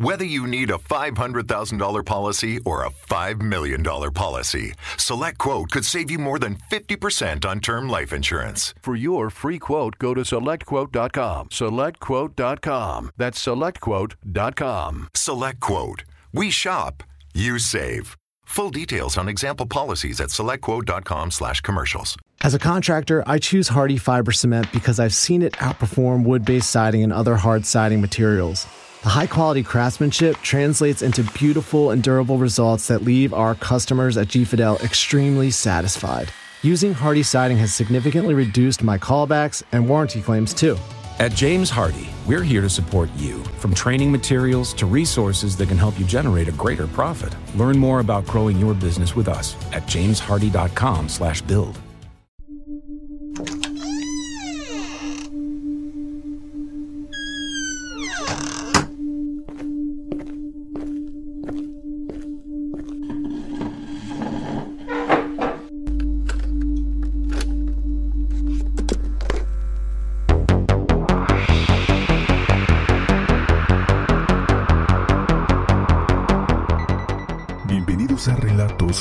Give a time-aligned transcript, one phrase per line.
[0.00, 6.08] Whether you need a $500,000 policy or a $5 million policy, Select Quote could save
[6.08, 8.74] you more than 50% on term life insurance.
[8.80, 11.48] For your free quote, go to selectquote.com.
[11.48, 13.10] Selectquote.com.
[13.16, 15.08] That's selectquote.com.
[15.14, 16.04] Select Quote.
[16.32, 17.02] We shop,
[17.34, 18.16] you save.
[18.44, 22.16] Full details on example policies at selectquote.com slash commercials.
[22.42, 26.70] As a contractor, I choose Hardy Fiber Cement because I've seen it outperform wood based
[26.70, 28.64] siding and other hard siding materials.
[29.02, 34.26] The high quality craftsmanship translates into beautiful and durable results that leave our customers at
[34.26, 36.32] G Fidel extremely satisfied.
[36.62, 40.76] Using Hardy siding has significantly reduced my callbacks and warranty claims too.
[41.20, 45.78] At James Hardy, we're here to support you, from training materials to resources that can
[45.78, 47.32] help you generate a greater profit.
[47.54, 51.78] Learn more about growing your business with us at jameshardy.com/build.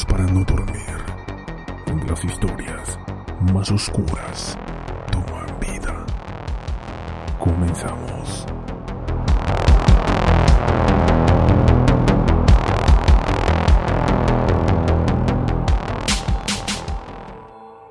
[0.07, 0.97] Para no dormir,
[2.07, 2.97] las historias
[3.53, 4.57] más oscuras
[5.11, 6.05] toman vida.
[7.37, 8.45] Comenzamos.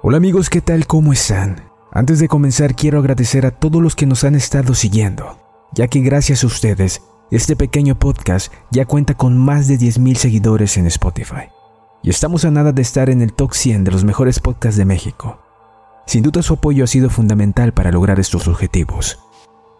[0.03, 0.87] Hola amigos, ¿qué tal?
[0.87, 1.63] ¿Cómo están?
[1.93, 5.39] Antes de comenzar quiero agradecer a todos los que nos han estado siguiendo,
[5.73, 10.77] ya que gracias a ustedes, este pequeño podcast ya cuenta con más de 10.000 seguidores
[10.77, 11.49] en Spotify.
[12.03, 14.85] Y estamos a nada de estar en el top 100 de los mejores podcasts de
[14.85, 15.39] México.
[16.07, 19.19] Sin duda su apoyo ha sido fundamental para lograr estos objetivos.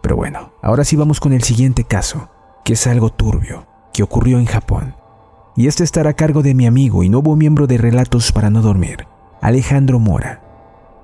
[0.03, 2.29] Pero bueno, ahora sí vamos con el siguiente caso,
[2.65, 4.95] que es algo turbio, que ocurrió en Japón.
[5.55, 8.61] Y este estará a cargo de mi amigo y nuevo miembro de Relatos para no
[8.61, 9.07] dormir,
[9.41, 10.43] Alejandro Mora.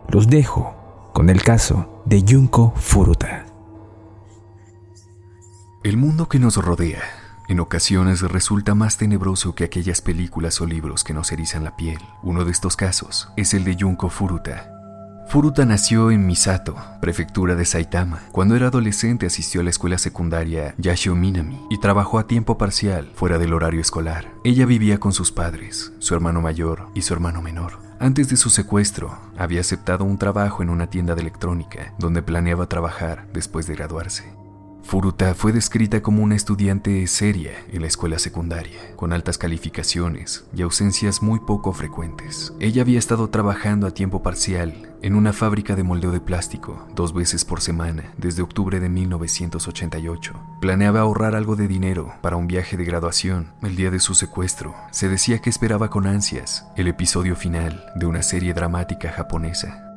[0.09, 0.75] Los dejo
[1.13, 3.47] con el caso de Junko Furuta.
[5.85, 11.05] El mundo que nos rodea en ocasiones resulta más tenebroso que aquellas películas o libros
[11.05, 11.99] que nos erizan la piel.
[12.23, 14.69] Uno de estos casos es el de Junko Furuta.
[15.29, 18.21] Furuta nació en Misato, prefectura de Saitama.
[18.33, 23.11] Cuando era adolescente asistió a la escuela secundaria Yashio Minami y trabajó a tiempo parcial
[23.15, 24.27] fuera del horario escolar.
[24.45, 27.79] Ella vivía con sus padres, su hermano mayor y su hermano menor.
[27.99, 32.67] Antes de su secuestro, había aceptado un trabajo en una tienda de electrónica, donde planeaba
[32.67, 34.42] trabajar después de graduarse.
[34.83, 40.63] Furuta fue descrita como una estudiante seria en la escuela secundaria, con altas calificaciones y
[40.63, 42.53] ausencias muy poco frecuentes.
[42.61, 47.15] Ella había estado trabajando a tiempo parcial en una fábrica de moldeo de plástico dos
[47.15, 50.35] veces por semana desde octubre de 1988.
[50.61, 53.53] Planeaba ahorrar algo de dinero para un viaje de graduación.
[53.63, 58.07] El día de su secuestro, se decía que esperaba con ansias el episodio final de
[58.07, 59.92] una serie dramática japonesa.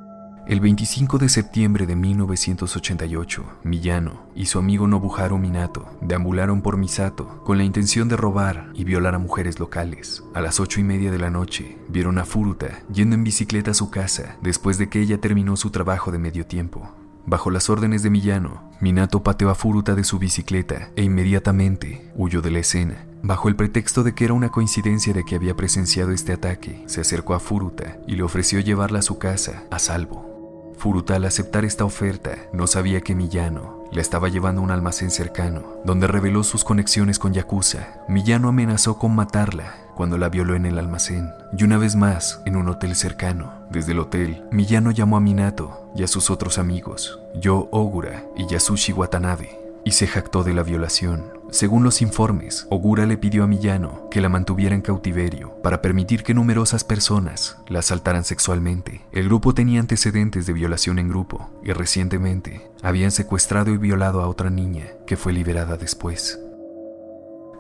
[0.48, 7.44] El 25 de septiembre de 1988, Miyano y su amigo Nobuharu Minato deambularon por Misato
[7.44, 10.24] con la intención de robar y violar a mujeres locales.
[10.36, 13.74] A las ocho y media de la noche, vieron a Furuta yendo en bicicleta a
[13.74, 16.92] su casa después de que ella terminó su trabajo de medio tiempo.
[17.26, 22.44] Bajo las órdenes de Miyano, Minato pateó a Furuta de su bicicleta e inmediatamente huyó
[22.44, 23.08] de la escena.
[23.24, 27.02] Bajo el pretexto de que era una coincidencia de que había presenciado este ataque, se
[27.02, 30.35] acercó a Furuta y le ofreció llevarla a su casa a salvo.
[30.78, 35.10] Furuta al aceptar esta oferta no sabía que Miyano la estaba llevando a un almacén
[35.10, 38.04] cercano, donde reveló sus conexiones con Yakuza.
[38.08, 42.58] Miyano amenazó con matarla cuando la violó en el almacén, y una vez más en
[42.58, 43.54] un hotel cercano.
[43.70, 48.46] Desde el hotel, Miyano llamó a Minato y a sus otros amigos, Yo Ogura y
[48.46, 51.36] Yasushi Watanabe, y se jactó de la violación.
[51.52, 56.24] Según los informes, Ogura le pidió a Miyano que la mantuviera en cautiverio para permitir
[56.24, 59.06] que numerosas personas la asaltaran sexualmente.
[59.12, 64.28] El grupo tenía antecedentes de violación en grupo y recientemente habían secuestrado y violado a
[64.28, 66.40] otra niña que fue liberada después.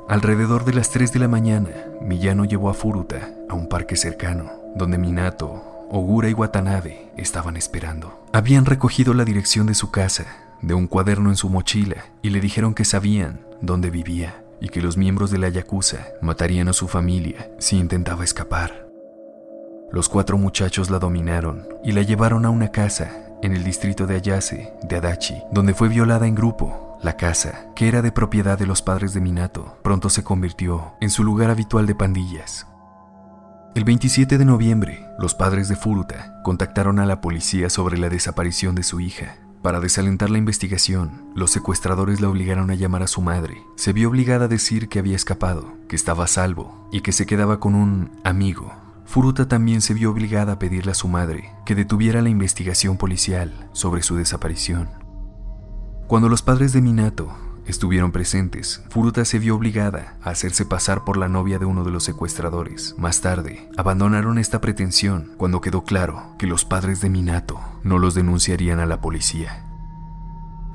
[0.09, 1.69] Alrededor de las 3 de la mañana,
[2.01, 8.25] Miyano llevó a Furuta a un parque cercano, donde Minato, Ogura y Watanabe estaban esperando.
[8.33, 12.39] Habían recogido la dirección de su casa de un cuaderno en su mochila y le
[12.39, 16.87] dijeron que sabían dónde vivía y que los miembros de la Yakuza matarían a su
[16.87, 18.87] familia si intentaba escapar.
[19.91, 24.15] Los cuatro muchachos la dominaron y la llevaron a una casa en el distrito de
[24.15, 26.97] Ayase, de Adachi, donde fue violada en grupo.
[27.03, 31.09] La casa, que era de propiedad de los padres de Minato, pronto se convirtió en
[31.09, 32.65] su lugar habitual de pandillas.
[33.75, 38.73] El 27 de noviembre, los padres de Furuta contactaron a la policía sobre la desaparición
[38.73, 39.35] de su hija.
[39.65, 43.63] Para desalentar la investigación, los secuestradores la obligaron a llamar a su madre.
[43.77, 47.25] Se vio obligada a decir que había escapado, que estaba a salvo y que se
[47.25, 48.71] quedaba con un amigo.
[49.05, 53.67] Furuta también se vio obligada a pedirle a su madre que detuviera la investigación policial
[53.71, 54.87] sobre su desaparición.
[56.05, 57.35] Cuando los padres de Minato
[57.65, 61.91] estuvieron presentes, Furuta se vio obligada a hacerse pasar por la novia de uno de
[61.91, 62.95] los secuestradores.
[62.97, 68.15] Más tarde, abandonaron esta pretensión cuando quedó claro que los padres de Minato no los
[68.15, 69.65] denunciarían a la policía.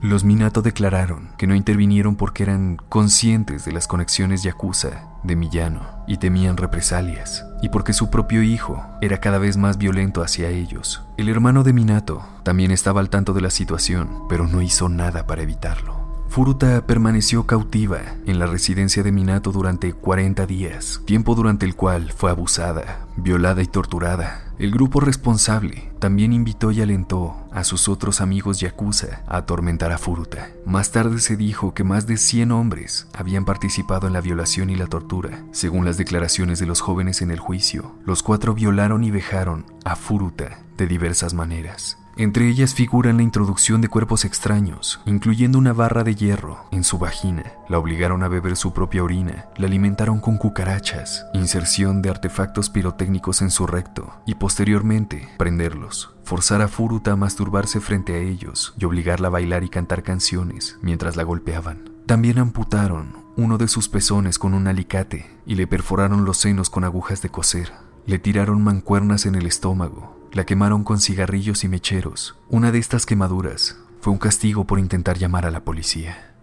[0.03, 5.87] Los Minato declararon que no intervinieron porque eran conscientes de las conexiones yakuza de Millano
[6.07, 11.03] y temían represalias, y porque su propio hijo era cada vez más violento hacia ellos.
[11.19, 15.27] El hermano de Minato también estaba al tanto de la situación, pero no hizo nada
[15.27, 16.00] para evitarlo.
[16.31, 22.12] Furuta permaneció cautiva en la residencia de Minato durante 40 días, tiempo durante el cual
[22.12, 24.44] fue abusada, violada y torturada.
[24.56, 29.99] El grupo responsable también invitó y alentó a sus otros amigos yakuza a atormentar a
[29.99, 30.50] Furuta.
[30.65, 34.76] Más tarde se dijo que más de 100 hombres habían participado en la violación y
[34.76, 35.43] la tortura.
[35.50, 39.97] Según las declaraciones de los jóvenes en el juicio, los cuatro violaron y vejaron a
[39.97, 42.00] Furuta de diversas maneras.
[42.21, 46.99] Entre ellas figuran la introducción de cuerpos extraños, incluyendo una barra de hierro en su
[46.99, 47.55] vagina.
[47.67, 53.41] La obligaron a beber su propia orina, la alimentaron con cucarachas, inserción de artefactos pirotécnicos
[53.41, 56.11] en su recto y posteriormente prenderlos.
[56.23, 60.77] Forzar a Furuta a masturbarse frente a ellos y obligarla a bailar y cantar canciones
[60.83, 61.89] mientras la golpeaban.
[62.05, 66.85] También amputaron uno de sus pezones con un alicate y le perforaron los senos con
[66.85, 67.73] agujas de coser.
[68.11, 72.37] Le tiraron mancuernas en el estómago la quemaron con cigarrillos y mecheros.
[72.49, 76.35] Una de estas quemaduras fue un castigo por intentar llamar a la policía.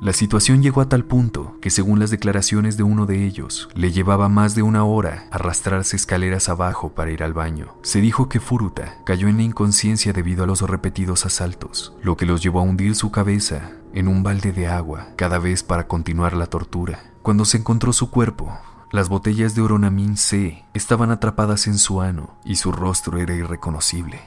[0.00, 3.92] La situación llegó a tal punto que según las declaraciones de uno de ellos, le
[3.92, 7.76] llevaba más de una hora arrastrarse escaleras abajo para ir al baño.
[7.82, 12.26] Se dijo que Furuta cayó en la inconsciencia debido a los repetidos asaltos, lo que
[12.26, 16.32] los llevó a hundir su cabeza en un balde de agua cada vez para continuar
[16.32, 17.12] la tortura.
[17.22, 18.58] Cuando se encontró su cuerpo,
[18.90, 24.20] las botellas de Oronamin C estaban atrapadas en su ano y su rostro era irreconocible.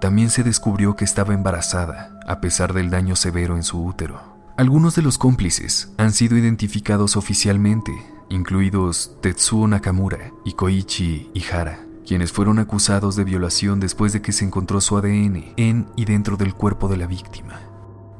[0.00, 4.36] También se descubrió que estaba embarazada, a pesar del daño severo en su útero.
[4.56, 7.92] Algunos de los cómplices han sido identificados oficialmente,
[8.30, 14.46] incluidos Tetsuo Nakamura y Koichi Ihara, quienes fueron acusados de violación después de que se
[14.46, 17.60] encontró su ADN en y dentro del cuerpo de la víctima.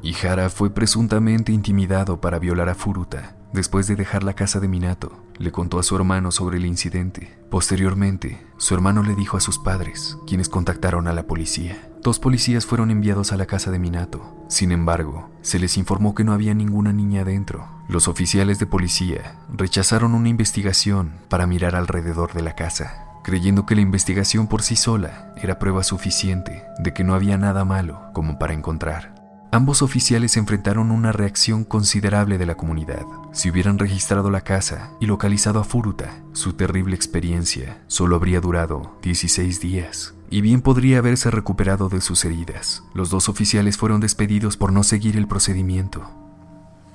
[0.01, 5.23] Ihara fue presuntamente intimidado para violar a Furuta Después de dejar la casa de Minato,
[5.37, 7.37] le contó a su hermano sobre el incidente.
[7.49, 11.89] Posteriormente, su hermano le dijo a sus padres, quienes contactaron a la policía.
[12.03, 14.45] Dos policías fueron enviados a la casa de Minato.
[14.49, 17.67] Sin embargo, se les informó que no había ninguna niña dentro.
[17.87, 23.75] Los oficiales de policía rechazaron una investigación para mirar alrededor de la casa, creyendo que
[23.75, 28.37] la investigación por sí sola era prueba suficiente de que no había nada malo como
[28.37, 29.16] para encontrar.
[29.51, 33.05] Ambos oficiales enfrentaron una reacción considerable de la comunidad.
[33.31, 38.97] Si hubieran registrado la casa y localizado a Furuta, su terrible experiencia solo habría durado
[39.03, 42.83] 16 días y bien podría haberse recuperado de sus heridas.
[42.93, 46.11] Los dos oficiales fueron despedidos por no seguir el procedimiento.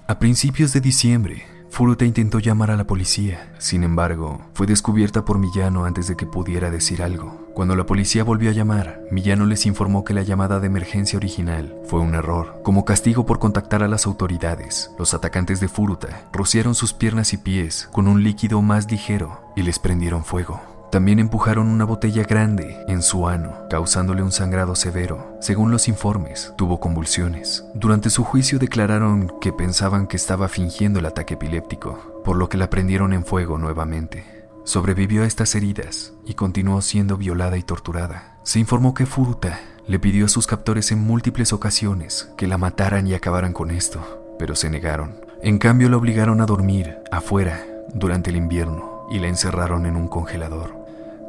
[0.06, 5.38] A principios de diciembre, Furuta intentó llamar a la policía, sin embargo, fue descubierta por
[5.38, 7.48] Millano antes de que pudiera decir algo.
[7.54, 11.74] Cuando la policía volvió a llamar, Millano les informó que la llamada de emergencia original
[11.86, 12.60] fue un error.
[12.62, 17.38] Como castigo por contactar a las autoridades, los atacantes de Furuta rociaron sus piernas y
[17.38, 20.71] pies con un líquido más ligero y les prendieron fuego.
[20.92, 25.38] También empujaron una botella grande en su ano, causándole un sangrado severo.
[25.40, 27.64] Según los informes, tuvo convulsiones.
[27.74, 32.58] Durante su juicio declararon que pensaban que estaba fingiendo el ataque epiléptico, por lo que
[32.58, 34.44] la prendieron en fuego nuevamente.
[34.64, 38.36] Sobrevivió a estas heridas y continuó siendo violada y torturada.
[38.42, 43.06] Se informó que Furuta le pidió a sus captores en múltiples ocasiones que la mataran
[43.06, 45.14] y acabaran con esto, pero se negaron.
[45.42, 50.08] En cambio, la obligaron a dormir afuera durante el invierno y la encerraron en un
[50.08, 50.81] congelador.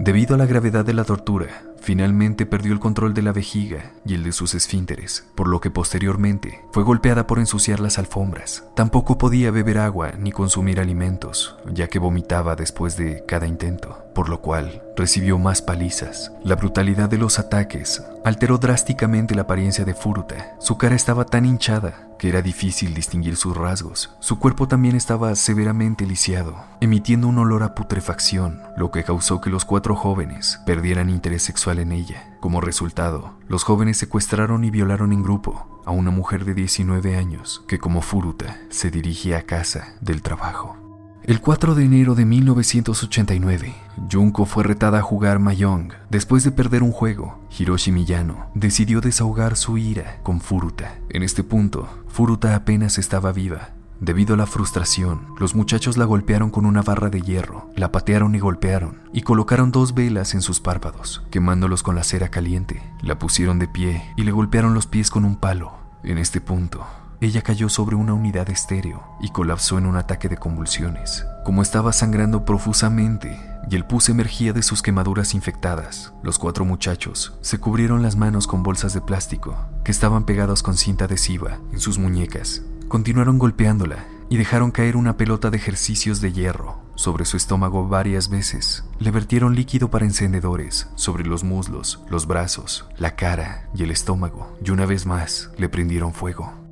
[0.03, 4.15] Debido a la gravedad de la tortura, finalmente perdió el control de la vejiga y
[4.15, 8.65] el de sus esfínteres, por lo que posteriormente fue golpeada por ensuciar las alfombras.
[8.75, 14.27] Tampoco podía beber agua ni consumir alimentos, ya que vomitaba después de cada intento, por
[14.27, 16.31] lo cual recibió más palizas.
[16.43, 20.55] La brutalidad de los ataques alteró drásticamente la apariencia de Furuta.
[20.59, 24.15] Su cara estaba tan hinchada que era difícil distinguir sus rasgos.
[24.19, 29.49] Su cuerpo también estaba severamente lisiado, emitiendo un olor a putrefacción, lo que causó que
[29.49, 32.37] los cuatro jóvenes perdieran interés sexual en ella.
[32.39, 37.63] Como resultado, los jóvenes secuestraron y violaron en grupo a una mujer de 19 años
[37.67, 40.82] que como Furuta se dirigía a casa del trabajo.
[41.25, 43.73] El 4 de enero de 1989,
[44.11, 45.93] Junko fue retada a jugar Mahjong.
[46.09, 50.97] Después de perder un juego, Hiroshi Miyano decidió desahogar su ira con Furuta.
[51.07, 53.69] En este punto, Furuta apenas estaba viva.
[54.01, 58.35] Debido a la frustración, los muchachos la golpearon con una barra de hierro, la patearon
[58.35, 62.83] y golpearon, y colocaron dos velas en sus párpados, quemándolos con la cera caliente.
[63.01, 65.71] La pusieron de pie y le golpearon los pies con un palo.
[66.03, 66.85] En este punto,
[67.23, 71.25] ella cayó sobre una unidad estéreo y colapsó en un ataque de convulsiones.
[71.43, 73.39] Como estaba sangrando profusamente
[73.69, 78.47] y el pus emergía de sus quemaduras infectadas, los cuatro muchachos se cubrieron las manos
[78.47, 82.61] con bolsas de plástico que estaban pegadas con cinta adhesiva en sus muñecas.
[82.87, 88.29] Continuaron golpeándola y dejaron caer una pelota de ejercicios de hierro sobre su estómago varias
[88.29, 88.83] veces.
[88.99, 94.55] Le vertieron líquido para encendedores sobre los muslos, los brazos, la cara y el estómago,
[94.63, 96.62] y una vez más le prendieron fuego.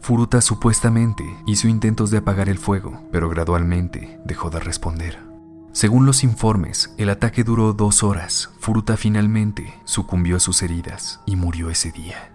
[0.00, 5.18] Furuta supuestamente hizo intentos de apagar el fuego, pero gradualmente dejó de responder.
[5.72, 8.50] Según los informes, el ataque duró dos horas.
[8.58, 12.32] Furuta finalmente sucumbió a sus heridas y murió ese día.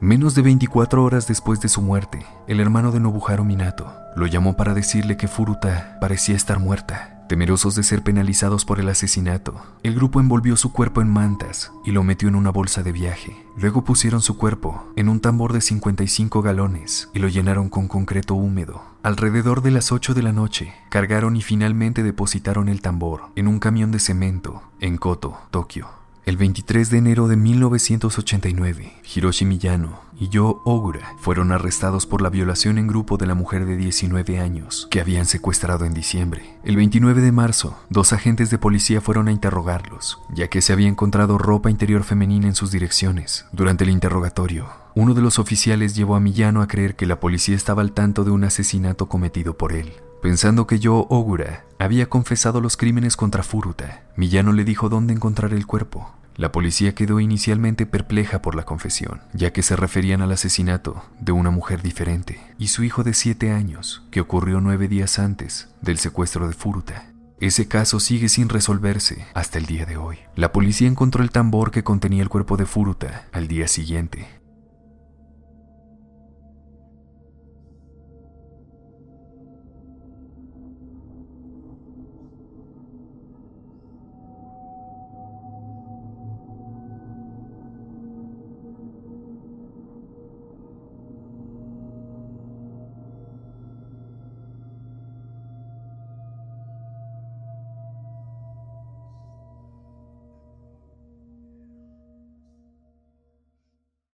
[0.00, 4.56] Menos de 24 horas después de su muerte, el hermano de Nobuharu Minato lo llamó
[4.56, 9.94] para decirle que Furuta parecía estar muerta Temerosos de ser penalizados por el asesinato, el
[9.94, 13.46] grupo envolvió su cuerpo en mantas y lo metió en una bolsa de viaje.
[13.56, 18.34] Luego pusieron su cuerpo en un tambor de 55 galones y lo llenaron con concreto
[18.34, 18.82] húmedo.
[19.02, 23.60] Alrededor de las 8 de la noche, cargaron y finalmente depositaron el tambor en un
[23.60, 26.01] camión de cemento en Koto, Tokio.
[26.24, 32.30] El 23 de enero de 1989, Hiroshi Miyano y Yo Ogura fueron arrestados por la
[32.30, 36.58] violación en grupo de la mujer de 19 años que habían secuestrado en diciembre.
[36.62, 40.86] El 29 de marzo, dos agentes de policía fueron a interrogarlos, ya que se había
[40.86, 43.46] encontrado ropa interior femenina en sus direcciones.
[43.50, 47.56] Durante el interrogatorio, uno de los oficiales llevó a Miyano a creer que la policía
[47.56, 49.92] estaba al tanto de un asesinato cometido por él.
[50.22, 55.52] Pensando que yo, Ogura, había confesado los crímenes contra Furuta, Miyano le dijo dónde encontrar
[55.52, 56.14] el cuerpo.
[56.36, 61.32] La policía quedó inicialmente perpleja por la confesión, ya que se referían al asesinato de
[61.32, 65.98] una mujer diferente y su hijo de siete años, que ocurrió nueve días antes del
[65.98, 67.12] secuestro de Furuta.
[67.40, 70.18] Ese caso sigue sin resolverse hasta el día de hoy.
[70.36, 74.28] La policía encontró el tambor que contenía el cuerpo de Furuta al día siguiente,